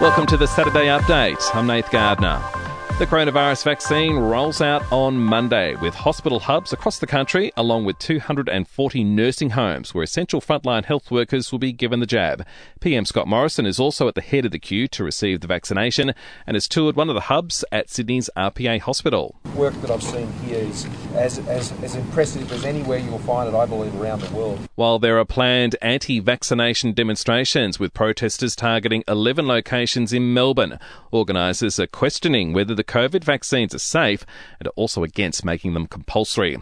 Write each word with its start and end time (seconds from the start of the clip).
Welcome 0.00 0.26
to 0.26 0.36
the 0.36 0.46
Saturday 0.46 0.86
Update. 0.86 1.42
I'm 1.54 1.66
Nath 1.66 1.90
Gardner. 1.90 2.65
The 2.98 3.04
coronavirus 3.04 3.62
vaccine 3.64 4.16
rolls 4.16 4.62
out 4.62 4.90
on 4.90 5.18
Monday 5.18 5.74
with 5.74 5.94
hospital 5.94 6.40
hubs 6.40 6.72
across 6.72 6.98
the 6.98 7.06
country, 7.06 7.52
along 7.54 7.84
with 7.84 7.98
240 7.98 9.04
nursing 9.04 9.50
homes 9.50 9.92
where 9.92 10.02
essential 10.02 10.40
frontline 10.40 10.86
health 10.86 11.10
workers 11.10 11.52
will 11.52 11.58
be 11.58 11.72
given 11.72 12.00
the 12.00 12.06
jab. 12.06 12.46
PM 12.80 13.04
Scott 13.04 13.28
Morrison 13.28 13.66
is 13.66 13.78
also 13.78 14.08
at 14.08 14.14
the 14.14 14.22
head 14.22 14.46
of 14.46 14.50
the 14.50 14.58
queue 14.58 14.88
to 14.88 15.04
receive 15.04 15.42
the 15.42 15.46
vaccination 15.46 16.14
and 16.46 16.54
has 16.54 16.66
toured 16.66 16.96
one 16.96 17.10
of 17.10 17.14
the 17.14 17.20
hubs 17.22 17.66
at 17.70 17.90
Sydney's 17.90 18.30
RPA 18.34 18.80
Hospital. 18.80 19.36
Work 19.54 19.74
that 19.82 19.90
I've 19.90 20.02
seen 20.02 20.32
here 20.44 20.60
is 20.60 20.86
as, 21.14 21.38
as, 21.48 21.72
as 21.82 21.96
impressive 21.96 22.50
as 22.50 22.64
anywhere 22.64 22.96
you'll 22.96 23.18
find 23.18 23.46
it, 23.46 23.54
I 23.54 23.66
believe, 23.66 23.94
around 24.00 24.22
the 24.22 24.34
world. 24.34 24.58
While 24.74 24.98
there 24.98 25.18
are 25.18 25.26
planned 25.26 25.76
anti 25.82 26.18
vaccination 26.20 26.94
demonstrations 26.94 27.78
with 27.78 27.92
protesters 27.92 28.56
targeting 28.56 29.04
11 29.06 29.46
locations 29.46 30.14
in 30.14 30.32
Melbourne, 30.32 30.78
organisers 31.10 31.78
are 31.78 31.86
questioning 31.86 32.54
whether 32.54 32.74
the 32.74 32.85
COVID 32.86 33.24
vaccines 33.24 33.74
are 33.74 33.78
safe 33.78 34.24
and 34.58 34.66
are 34.68 34.76
also 34.76 35.02
against 35.02 35.44
making 35.44 35.74
them 35.74 35.86
compulsory. 35.86 36.58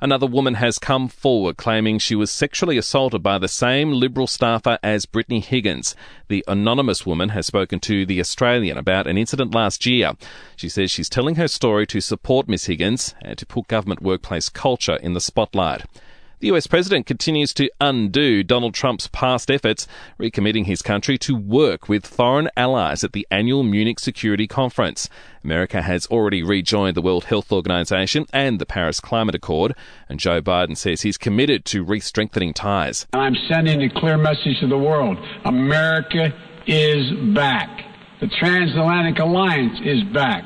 Another 0.00 0.26
woman 0.26 0.54
has 0.54 0.78
come 0.78 1.08
forward 1.08 1.56
claiming 1.56 1.98
she 1.98 2.14
was 2.14 2.30
sexually 2.30 2.76
assaulted 2.76 3.22
by 3.22 3.38
the 3.38 3.48
same 3.48 3.92
Liberal 3.92 4.26
staffer 4.26 4.78
as 4.82 5.06
Brittany 5.06 5.40
Higgins. 5.40 5.94
The 6.28 6.44
anonymous 6.46 7.06
woman 7.06 7.30
has 7.30 7.46
spoken 7.46 7.80
to 7.80 8.04
The 8.04 8.20
Australian 8.20 8.76
about 8.76 9.06
an 9.06 9.16
incident 9.16 9.54
last 9.54 9.86
year. 9.86 10.12
She 10.54 10.68
says 10.68 10.90
she's 10.90 11.08
telling 11.08 11.36
her 11.36 11.48
story 11.48 11.86
to 11.86 12.02
support 12.02 12.46
Miss 12.46 12.66
Higgins 12.66 13.14
and 13.22 13.38
to 13.38 13.46
put 13.46 13.68
government 13.68 14.02
workplace 14.02 14.50
culture 14.50 14.96
in 14.96 15.14
the 15.14 15.20
spotlight. 15.20 15.86
The 16.38 16.48
US 16.48 16.66
president 16.66 17.06
continues 17.06 17.54
to 17.54 17.70
undo 17.80 18.42
Donald 18.42 18.74
Trump's 18.74 19.08
past 19.08 19.50
efforts, 19.50 19.88
recommitting 20.20 20.66
his 20.66 20.82
country 20.82 21.16
to 21.16 21.34
work 21.34 21.88
with 21.88 22.06
foreign 22.06 22.50
allies 22.58 23.02
at 23.02 23.14
the 23.14 23.26
annual 23.30 23.62
Munich 23.62 23.98
Security 23.98 24.46
Conference. 24.46 25.08
America 25.42 25.80
has 25.80 26.06
already 26.08 26.42
rejoined 26.42 26.94
the 26.94 27.00
World 27.00 27.24
Health 27.24 27.50
Organization 27.50 28.26
and 28.34 28.58
the 28.58 28.66
Paris 28.66 29.00
Climate 29.00 29.34
Accord, 29.34 29.74
and 30.10 30.20
Joe 30.20 30.42
Biden 30.42 30.76
says 30.76 31.00
he's 31.00 31.16
committed 31.16 31.64
to 31.66 31.82
re 31.82 32.00
strengthening 32.00 32.52
ties. 32.52 33.06
I'm 33.14 33.34
sending 33.48 33.80
a 33.80 33.88
clear 33.88 34.18
message 34.18 34.60
to 34.60 34.66
the 34.66 34.76
world 34.76 35.16
America 35.46 36.34
is 36.66 37.34
back. 37.34 37.80
The 38.20 38.28
transatlantic 38.38 39.18
alliance 39.20 39.78
is 39.82 40.04
back, 40.12 40.44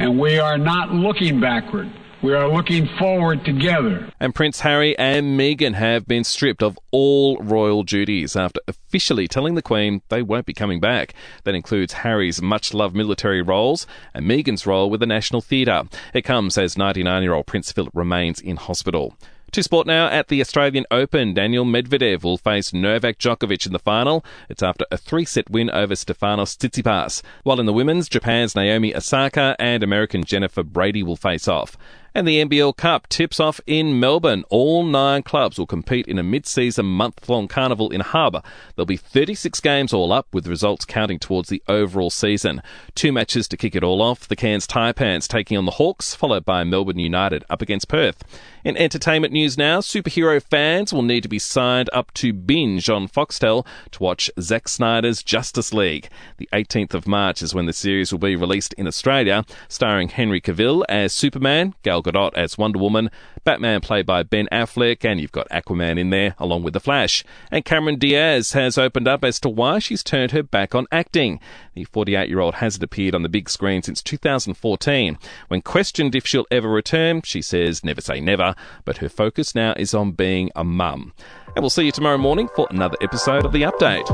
and 0.00 0.18
we 0.18 0.40
are 0.40 0.58
not 0.58 0.90
looking 0.90 1.40
backward. 1.40 1.88
We 2.20 2.34
are 2.34 2.52
looking 2.52 2.88
forward 2.98 3.44
together. 3.44 4.12
And 4.18 4.34
Prince 4.34 4.60
Harry 4.60 4.98
and 4.98 5.38
Meghan 5.38 5.74
have 5.74 6.08
been 6.08 6.24
stripped 6.24 6.64
of 6.64 6.76
all 6.90 7.38
royal 7.38 7.84
duties 7.84 8.34
after 8.34 8.60
officially 8.66 9.28
telling 9.28 9.54
the 9.54 9.62
Queen 9.62 10.02
they 10.08 10.22
won't 10.22 10.44
be 10.44 10.52
coming 10.52 10.80
back. 10.80 11.14
That 11.44 11.54
includes 11.54 11.92
Harry's 11.92 12.42
much 12.42 12.74
loved 12.74 12.96
military 12.96 13.40
roles 13.40 13.86
and 14.14 14.26
Meghan's 14.26 14.66
role 14.66 14.90
with 14.90 14.98
the 14.98 15.06
National 15.06 15.40
Theatre. 15.40 15.84
It 16.12 16.22
comes 16.22 16.58
as 16.58 16.76
99 16.76 17.22
year 17.22 17.34
old 17.34 17.46
Prince 17.46 17.70
Philip 17.70 17.94
remains 17.94 18.40
in 18.40 18.56
hospital. 18.56 19.14
To 19.52 19.62
sport 19.62 19.86
now 19.86 20.08
at 20.08 20.28
the 20.28 20.42
Australian 20.42 20.84
Open, 20.90 21.32
Daniel 21.32 21.64
Medvedev 21.64 22.22
will 22.22 22.36
face 22.36 22.74
Novak 22.74 23.16
Djokovic 23.16 23.64
in 23.64 23.72
the 23.72 23.78
final. 23.78 24.22
It's 24.50 24.62
after 24.62 24.84
a 24.90 24.98
three-set 24.98 25.48
win 25.48 25.70
over 25.70 25.94
Stefanos 25.94 26.54
Tsitsipas. 26.54 27.22
While 27.44 27.58
in 27.58 27.64
the 27.64 27.72
women's, 27.72 28.10
Japan's 28.10 28.54
Naomi 28.54 28.94
Osaka 28.94 29.56
and 29.58 29.82
American 29.82 30.22
Jennifer 30.22 30.62
Brady 30.62 31.02
will 31.02 31.16
face 31.16 31.48
off. 31.48 31.78
And 32.18 32.26
the 32.26 32.44
NBL 32.44 32.76
Cup 32.76 33.08
tips 33.08 33.38
off 33.38 33.60
in 33.64 34.00
Melbourne. 34.00 34.42
All 34.50 34.82
nine 34.82 35.22
clubs 35.22 35.56
will 35.56 35.68
compete 35.68 36.08
in 36.08 36.18
a 36.18 36.24
mid-season 36.24 36.84
month-long 36.84 37.46
carnival 37.46 37.90
in 37.90 38.00
Harbour. 38.00 38.42
There'll 38.74 38.86
be 38.86 38.96
36 38.96 39.60
games 39.60 39.92
all 39.92 40.12
up, 40.12 40.26
with 40.32 40.48
results 40.48 40.84
counting 40.84 41.20
towards 41.20 41.48
the 41.48 41.62
overall 41.68 42.10
season. 42.10 42.60
Two 42.96 43.12
matches 43.12 43.46
to 43.46 43.56
kick 43.56 43.76
it 43.76 43.84
all 43.84 44.02
off. 44.02 44.26
The 44.26 44.34
Cairns 44.34 44.66
Taipans 44.66 45.28
taking 45.28 45.56
on 45.56 45.64
the 45.64 45.70
Hawks, 45.70 46.16
followed 46.16 46.44
by 46.44 46.64
Melbourne 46.64 46.98
United 46.98 47.44
up 47.48 47.62
against 47.62 47.86
Perth. 47.86 48.24
In 48.64 48.76
entertainment 48.76 49.32
news 49.32 49.56
now, 49.56 49.78
superhero 49.78 50.42
fans 50.42 50.92
will 50.92 51.02
need 51.02 51.22
to 51.22 51.28
be 51.28 51.38
signed 51.38 51.88
up 51.92 52.12
to 52.14 52.32
binge 52.32 52.90
on 52.90 53.06
Foxtel 53.06 53.64
to 53.92 54.02
watch 54.02 54.28
Zack 54.40 54.66
Snyder's 54.66 55.22
Justice 55.22 55.72
League. 55.72 56.08
The 56.38 56.48
18th 56.52 56.94
of 56.94 57.06
March 57.06 57.42
is 57.42 57.54
when 57.54 57.66
the 57.66 57.72
series 57.72 58.10
will 58.10 58.18
be 58.18 58.34
released 58.34 58.72
in 58.72 58.88
Australia, 58.88 59.44
starring 59.68 60.08
Henry 60.08 60.40
Cavill 60.40 60.84
as 60.88 61.14
Superman, 61.14 61.74
Gal 61.84 62.02
Gadot 62.10 62.32
as 62.34 62.58
Wonder 62.58 62.78
Woman, 62.78 63.10
Batman 63.44 63.80
played 63.80 64.06
by 64.06 64.22
Ben 64.22 64.48
Affleck, 64.50 65.04
and 65.04 65.20
you've 65.20 65.32
got 65.32 65.48
Aquaman 65.50 65.98
in 65.98 66.10
there 66.10 66.34
along 66.38 66.62
with 66.62 66.74
The 66.74 66.80
Flash. 66.80 67.24
And 67.50 67.64
Cameron 67.64 67.98
Diaz 67.98 68.52
has 68.52 68.78
opened 68.78 69.08
up 69.08 69.24
as 69.24 69.38
to 69.40 69.48
why 69.48 69.78
she's 69.78 70.02
turned 70.02 70.32
her 70.32 70.42
back 70.42 70.74
on 70.74 70.86
acting. 70.90 71.40
The 71.74 71.84
48 71.84 72.28
year 72.28 72.40
old 72.40 72.56
hasn't 72.56 72.82
appeared 72.82 73.14
on 73.14 73.22
the 73.22 73.28
big 73.28 73.48
screen 73.48 73.82
since 73.82 74.02
2014. 74.02 75.18
When 75.48 75.62
questioned 75.62 76.14
if 76.14 76.26
she'll 76.26 76.46
ever 76.50 76.68
return, 76.68 77.22
she 77.24 77.42
says 77.42 77.84
never 77.84 78.00
say 78.00 78.20
never, 78.20 78.54
but 78.84 78.98
her 78.98 79.08
focus 79.08 79.54
now 79.54 79.74
is 79.76 79.94
on 79.94 80.12
being 80.12 80.50
a 80.56 80.64
mum. 80.64 81.12
And 81.54 81.62
we'll 81.62 81.70
see 81.70 81.86
you 81.86 81.92
tomorrow 81.92 82.18
morning 82.18 82.48
for 82.54 82.66
another 82.70 82.96
episode 83.00 83.44
of 83.44 83.52
The 83.52 83.62
Update. 83.62 84.08